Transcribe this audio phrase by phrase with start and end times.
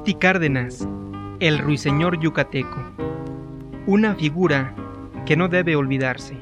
[0.00, 0.88] Guti Cárdenas,
[1.40, 2.78] el ruiseñor yucateco,
[3.86, 4.72] una figura
[5.26, 6.34] que no debe olvidarse.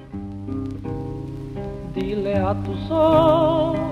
[1.93, 3.89] Dile a tus ojos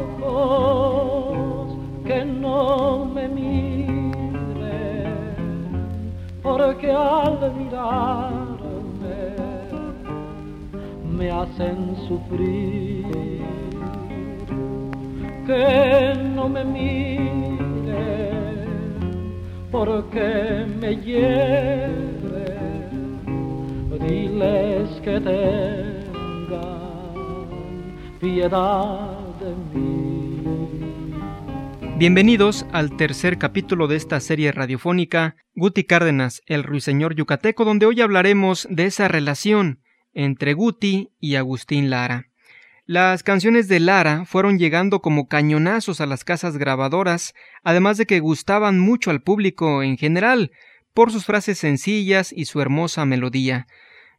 [2.04, 3.96] que no me miren,
[6.44, 9.34] porque al mirarme
[11.10, 13.04] me hacen sufrir.
[15.44, 18.25] Que no me miren
[19.76, 22.56] porque me lleve,
[24.00, 26.48] diles que tengan
[28.18, 30.40] piedad de mí.
[31.98, 38.00] Bienvenidos al tercer capítulo de esta serie radiofónica Guti Cárdenas, el ruiseñor yucateco, donde hoy
[38.00, 39.82] hablaremos de esa relación
[40.14, 42.30] entre Guti y Agustín Lara.
[42.88, 47.34] Las canciones de Lara fueron llegando como cañonazos a las casas grabadoras,
[47.64, 50.52] además de que gustaban mucho al público en general,
[50.94, 53.66] por sus frases sencillas y su hermosa melodía.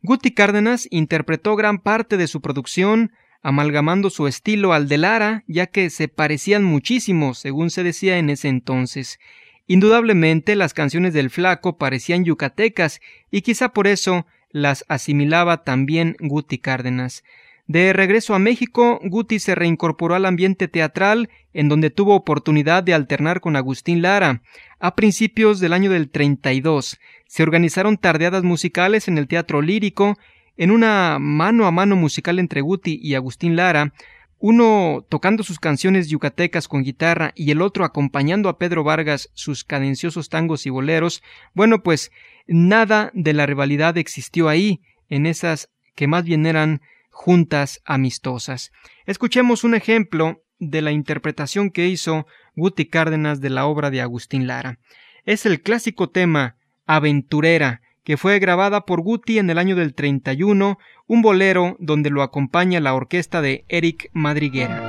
[0.01, 5.67] Guti Cárdenas interpretó gran parte de su producción, amalgamando su estilo al de Lara, ya
[5.67, 9.17] que se parecían muchísimo, según se decía en ese entonces.
[9.65, 12.99] Indudablemente las canciones del flaco parecían yucatecas,
[13.31, 17.23] y quizá por eso las asimilaba también Guti Cárdenas.
[17.67, 22.93] De regreso a México, Guti se reincorporó al ambiente teatral, en donde tuvo oportunidad de
[22.93, 24.41] alternar con Agustín Lara.
[24.79, 30.17] A principios del año del 32 se organizaron tardeadas musicales en el Teatro Lírico,
[30.55, 33.93] en una mano a mano musical entre Guti y Agustín Lara,
[34.39, 39.65] uno tocando sus canciones yucatecas con guitarra y el otro acompañando a Pedro Vargas sus
[39.65, 41.21] cadenciosos tangos y boleros,
[41.53, 42.11] bueno, pues
[42.47, 46.81] nada de la rivalidad existió ahí, en esas que más bien eran
[47.17, 48.71] juntas amistosas.
[49.07, 54.45] Escuchemos un ejemplo de la interpretación que hizo Guti Cárdenas de la obra de Agustín
[54.45, 54.77] Lara.
[55.25, 60.77] Es el clásico tema Aventurera, que fue grabada por Guti en el año del 31,
[61.07, 64.86] un bolero donde lo acompaña la orquesta de Eric Madriguera.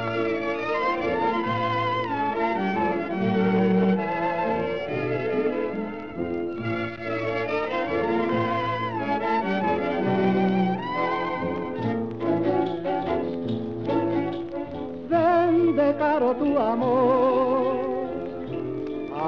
[16.19, 17.77] Tu amor,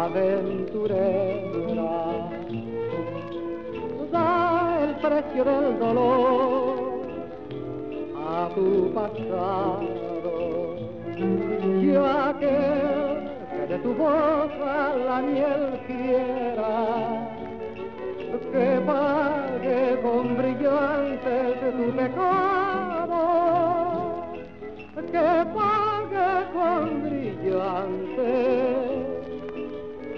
[0.05, 1.41] aventurera.
[4.11, 7.03] Da el precio del dolor
[8.17, 10.33] a tu pasado.
[11.81, 16.75] Yo aquel que de tu boca la miel quiera,
[18.53, 23.21] que pague con brillantes de tu pecado,
[25.13, 25.80] que pague
[26.61, 28.33] con brillante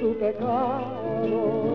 [0.01, 1.72] tu pecado.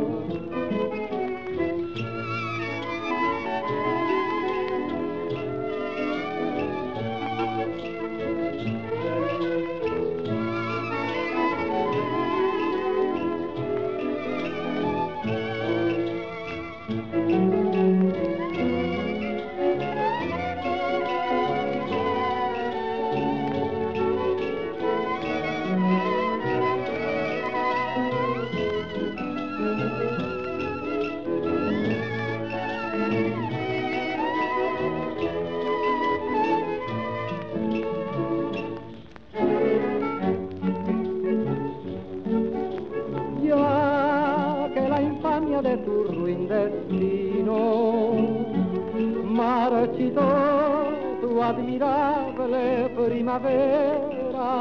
[53.05, 54.51] Primavera,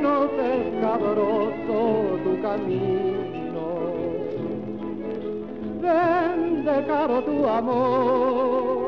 [0.00, 1.78] no escabroso
[2.24, 3.66] tu camino,
[5.80, 8.81] vende caro tu amor,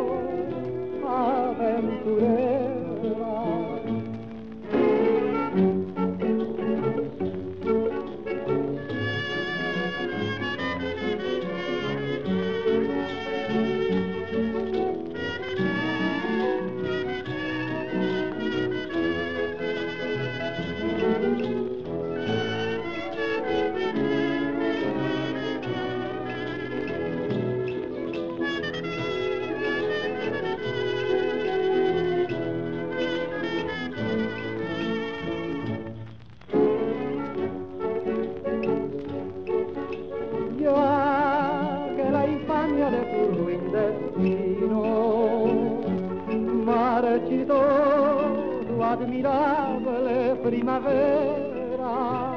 [49.23, 52.35] admirable primavera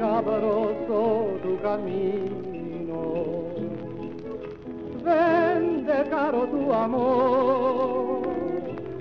[0.00, 3.00] cabroso tu camino.
[5.04, 8.28] Vende caro tu amor,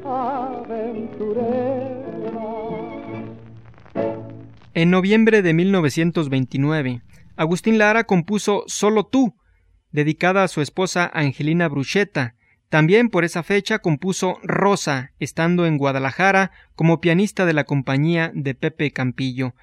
[0.06, 1.98] aventurera.
[4.74, 7.02] En noviembre de 1929,
[7.36, 9.36] Agustín Lara compuso Solo tú,
[9.92, 12.37] dedicada a su esposa Angelina Bruchetta.
[12.70, 18.56] También por esa fecha compuso Rosa, estando en Guadalajara como pianista de la compañía de
[18.56, 19.54] Pepe Campillo.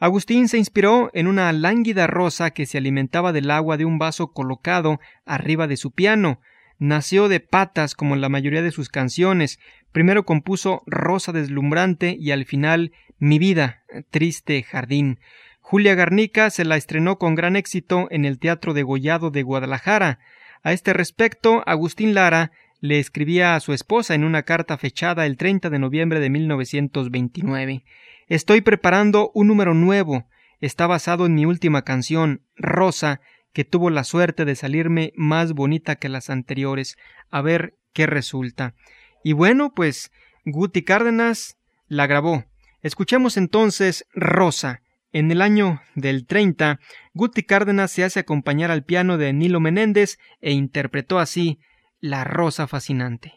[0.00, 4.32] Agustín se inspiró en una lánguida rosa que se alimentaba del agua de un vaso
[4.32, 6.40] colocado arriba de su piano.
[6.78, 9.60] Nació de patas como en la mayoría de sus canciones.
[9.92, 15.20] Primero compuso Rosa deslumbrante y al final Mi vida, triste jardín.
[15.60, 20.18] Julia Garnica se la estrenó con gran éxito en el Teatro de Gollado de Guadalajara.
[20.64, 22.50] A este respecto, Agustín Lara
[22.80, 27.84] le escribía a su esposa en una carta fechada el 30 de noviembre de 1929.
[28.28, 30.26] Estoy preparando un número nuevo.
[30.62, 33.20] Está basado en mi última canción, Rosa,
[33.52, 36.96] que tuvo la suerte de salirme más bonita que las anteriores.
[37.30, 38.74] A ver qué resulta.
[39.22, 40.12] Y bueno, pues
[40.46, 41.58] Guti Cárdenas
[41.88, 42.44] la grabó.
[42.80, 44.80] Escuchemos entonces Rosa.
[45.14, 46.80] En el año del 30,
[47.12, 51.60] Guti Cárdenas se hace acompañar al piano de Nilo Menéndez e interpretó así
[52.00, 53.32] La Rosa Fascinante.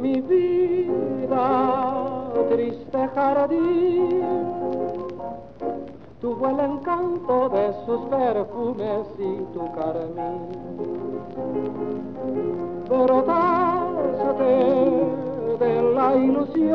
[0.00, 1.48] Mi vida,
[2.48, 4.33] triste jardín
[6.50, 10.48] el encanto de sus perfumes y tu carmín.
[12.88, 14.44] Brotaste
[15.58, 16.74] de la ilusión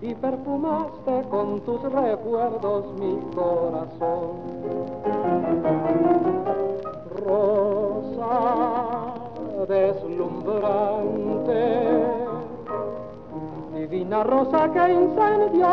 [0.00, 4.30] y perfumaste con tus recuerdos mi corazón.
[7.24, 8.32] Rosa
[9.68, 11.22] deslumbrante
[13.74, 15.66] divina rosa que incendió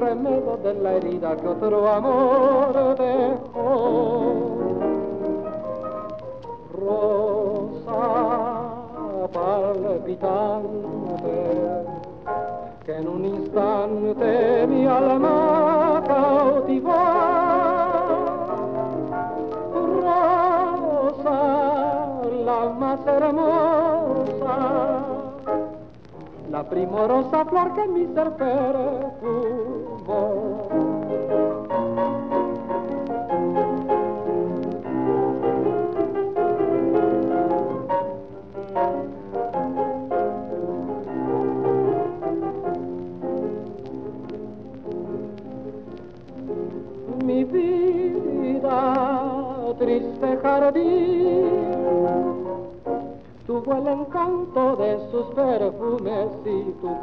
[0.00, 4.03] remedio de la herida que otro amor dejó.
[26.74, 29.73] Primorosa flor que mi ser perfumó.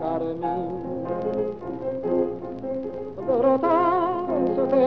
[0.01, 1.05] Carmín.
[3.27, 4.85] Brotaste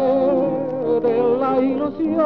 [1.07, 2.25] de la ilusión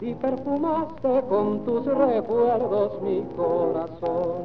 [0.00, 4.42] y perfumaste con tus recuerdos mi corazón.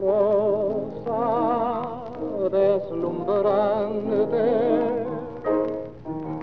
[0.00, 1.22] Rosa
[2.50, 4.20] deslumbrante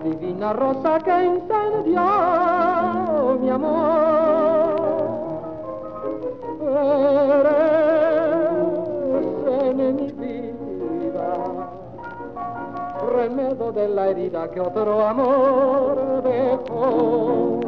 [0.03, 2.05] divina rosa que incendió
[3.41, 4.56] mi amor.
[13.77, 17.59] De la herida que otro amor dejó.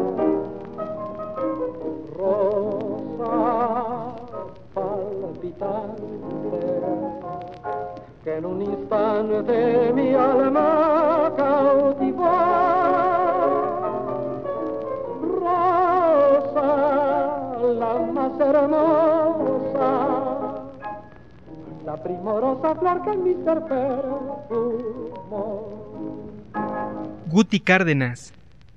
[2.18, 3.36] Rosa
[4.74, 6.04] palpitante
[8.24, 12.38] que en un instante mi alma cautivó.
[15.42, 16.70] Rosa,
[17.82, 18.89] la más hermosa,
[22.04, 25.00] primorosa flor que en mi ser perfumó.
[27.28, 28.34] Guti Cárdenas,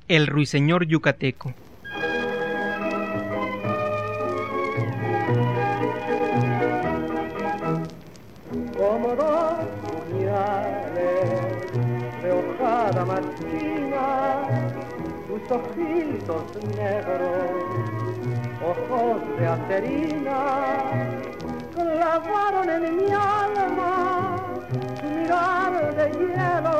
[0.09, 1.55] el ruiseñor yucateco.
[8.83, 9.55] como dos
[10.11, 10.93] puñales
[12.23, 14.43] de hojada marchina,
[15.29, 16.45] tus ojitos
[16.76, 17.50] negros,
[18.61, 20.38] ojos de acerina,
[21.75, 24.37] clavaron en mi alma
[24.71, 26.79] su mirar de hielo,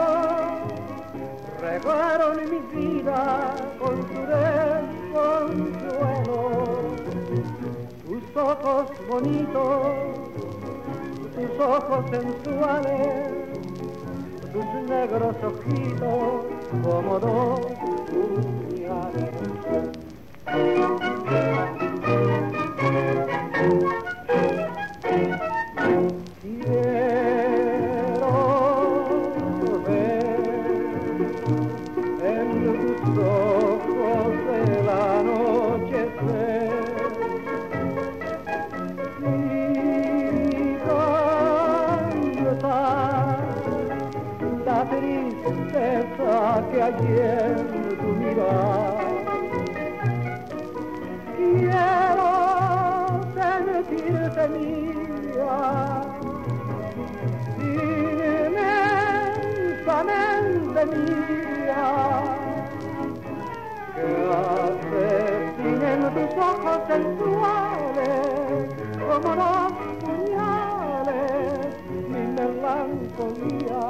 [1.61, 5.33] regaron mi vida con su desconsuelo.
[8.07, 9.87] Tus ojos bonitos,
[11.35, 13.33] tus ojos sensuales,
[14.53, 16.33] tus negros ojitos
[16.83, 17.61] como dos
[18.71, 19.33] puñales.
[46.61, 47.57] Que ayer
[47.99, 49.07] tu mirar.
[51.37, 52.33] Quiero
[53.35, 55.57] sentirte mía,
[57.59, 58.81] inmensamente
[60.95, 61.85] mía,
[63.95, 64.07] que
[64.45, 68.67] asesinen tus ojos sensuales
[69.09, 71.73] como los puñales
[72.11, 73.81] mi melancolía.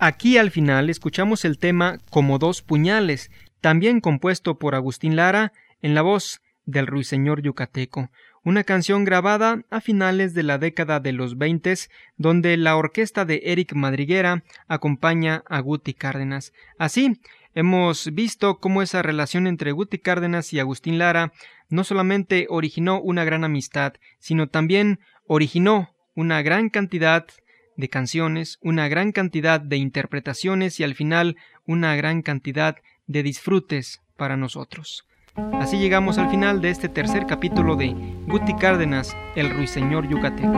[0.00, 5.52] Aquí al final escuchamos el tema Como dos puñales, también compuesto por Agustín Lara
[5.82, 8.10] en la voz del ruiseñor yucateco,
[8.44, 13.42] una canción grabada a finales de la década de los veintes, donde la orquesta de
[13.44, 16.52] Eric Madriguera acompaña a Guti Cárdenas.
[16.78, 17.20] Así,
[17.54, 21.32] hemos visto cómo esa relación entre Guti Cárdenas y Agustín Lara
[21.68, 27.26] no solamente originó una gran amistad, sino también originó una gran cantidad
[27.76, 32.76] de canciones, una gran cantidad de interpretaciones y al final una gran cantidad
[33.06, 35.06] de disfrutes para nosotros.
[35.60, 37.94] Así llegamos al final de este tercer capítulo de
[38.26, 40.52] Guti Cárdenas, el ruiseñor yucateco.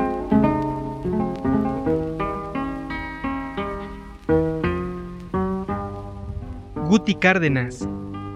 [6.89, 7.89] Guti Cárdenas,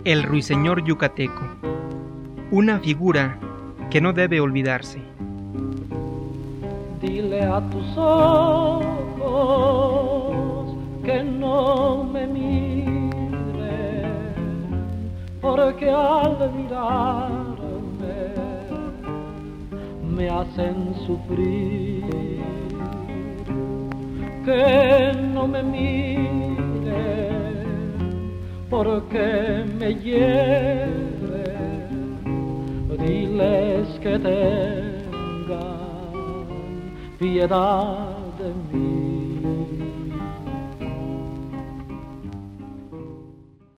[0.05, 1.43] el ruiseñor yucateco,
[2.51, 3.39] una figura
[3.91, 5.01] que no debe olvidarse.
[7.01, 8.85] Dile a tus ojos
[11.05, 12.74] que no me miren,
[15.45, 18.17] porque al mirarme
[20.17, 22.03] me hacen sufrir.
[24.47, 26.95] Que no me miren,
[28.71, 31.05] porque me hieren.
[32.99, 34.95] Diles que te
[37.19, 38.09] piedad
[38.39, 39.04] de mí.